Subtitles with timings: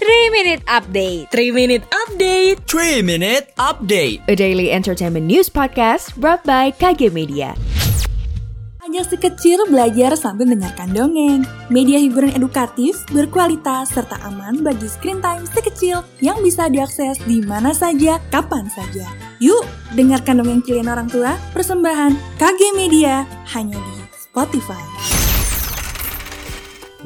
[0.00, 6.40] 3 Minute Update 3 Minute Update 3 Minute Update A daily entertainment news podcast brought
[6.48, 7.52] by KG Media
[8.80, 11.44] Ajak si kecil belajar sambil mendengarkan dongeng.
[11.68, 17.44] Media hiburan edukatif, berkualitas, serta aman bagi screen time si kecil yang bisa diakses di
[17.44, 19.04] mana saja, kapan saja.
[19.38, 19.62] Yuk,
[19.94, 24.89] dengarkan dongeng kalian orang tua, persembahan KG Media, hanya di Spotify.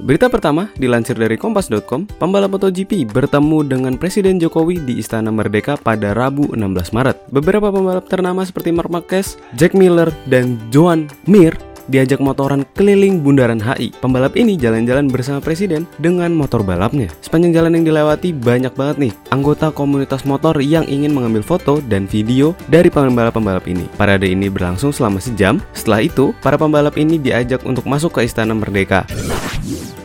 [0.00, 6.10] Berita pertama dilansir dari kompas.com, pembalap MotoGP bertemu dengan Presiden Jokowi di Istana Merdeka pada
[6.10, 7.16] Rabu 16 Maret.
[7.30, 11.54] Beberapa pembalap ternama seperti Mark Marquez, Jack Miller, dan Joan Mir
[11.88, 13.92] diajak motoran keliling bundaran HI.
[14.00, 17.12] Pembalap ini jalan-jalan bersama presiden dengan motor balapnya.
[17.20, 22.08] Sepanjang jalan yang dilewati banyak banget nih anggota komunitas motor yang ingin mengambil foto dan
[22.08, 23.84] video dari pembalap-pembalap ini.
[24.00, 25.60] Parade ini berlangsung selama sejam.
[25.76, 29.04] Setelah itu, para pembalap ini diajak untuk masuk ke Istana Merdeka.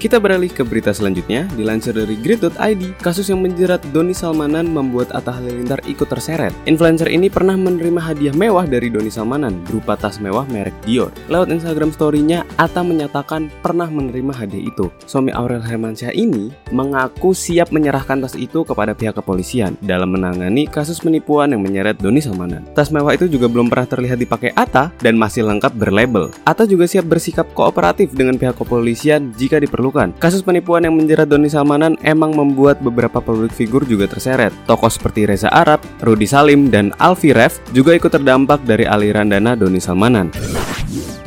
[0.00, 5.28] Kita beralih ke berita selanjutnya, dilansir dari grid.id, kasus yang menjerat Doni Salmanan membuat Atta
[5.28, 6.56] Halilintar ikut terseret.
[6.64, 11.12] Influencer ini pernah menerima hadiah mewah dari Doni Salmanan berupa tas mewah merek Dior.
[11.28, 14.88] Lewat Instagram story-nya, Atta menyatakan pernah menerima hadiah itu.
[15.04, 20.96] Suami Aurel Hermansyah ini mengaku siap menyerahkan tas itu kepada pihak kepolisian dalam menangani kasus
[21.04, 22.64] penipuan yang menyeret Doni Salmanan.
[22.72, 26.32] Tas mewah itu juga belum pernah terlihat dipakai Atta dan masih lengkap berlabel.
[26.48, 30.14] Atta juga siap bersikap kooperatif dengan pihak kepolisian jika diperlukan dilakukan.
[30.22, 34.54] Kasus penipuan yang menjerat Doni Salmanan emang membuat beberapa publik figur juga terseret.
[34.70, 39.58] Tokoh seperti Reza Arab, Rudi Salim, dan Alfi Ref juga ikut terdampak dari aliran dana
[39.58, 40.30] Doni Salmanan.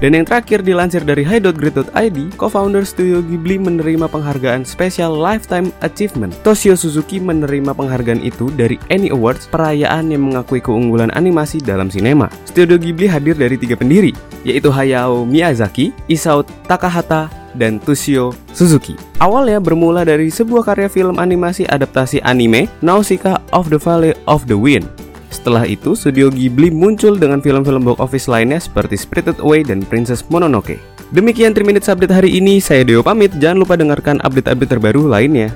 [0.03, 6.35] Dan yang terakhir dilansir dari high.grid.id, co-founder Studio Ghibli menerima penghargaan spesial Lifetime Achievement.
[6.43, 12.27] Toshio Suzuki menerima penghargaan itu dari Annie Awards, perayaan yang mengakui keunggulan animasi dalam sinema.
[12.43, 14.11] Studio Ghibli hadir dari tiga pendiri,
[14.43, 18.93] yaitu Hayao Miyazaki, Isao Takahata, dan Toshio Suzuki.
[19.21, 24.57] Awalnya bermula dari sebuah karya film animasi adaptasi anime Nausicaa of the Valley of the
[24.57, 24.85] Wind.
[25.33, 30.21] Setelah itu, Studio Ghibli muncul dengan film-film box office lainnya seperti Spirited Away dan Princess
[30.29, 30.77] Mononoke.
[31.09, 35.49] Demikian 3 Minutes Update hari ini, saya Deo pamit, jangan lupa dengarkan update-update terbaru lainnya.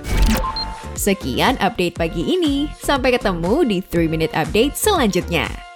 [0.98, 5.67] Sekian update pagi ini, sampai ketemu di 3 Minute Update selanjutnya.